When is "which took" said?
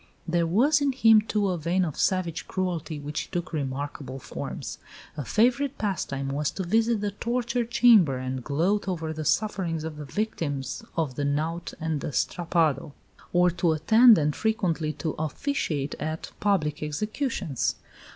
2.99-3.53